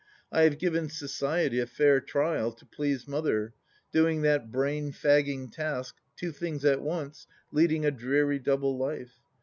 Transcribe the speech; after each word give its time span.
I 0.31 0.41
have 0.45 0.57
given 0.57 0.89
society 0.89 1.59
a 1.59 1.67
fair 1.67 1.99
trial, 2.01 2.51
to 2.53 2.65
please 2.65 3.07
Mother, 3.07 3.53
doing 3.91 4.23
that 4.23 4.51
brain 4.51 4.91
fagging 4.91 5.51
task, 5.51 5.95
two 6.15 6.31
things 6.31 6.65
at 6.65 6.81
once, 6.81 7.27
leading 7.51 7.85
a 7.85 7.91
dreary 7.91 8.39
double 8.39 8.79
life. 8.79 9.19